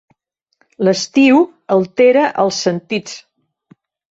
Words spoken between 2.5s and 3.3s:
sentits.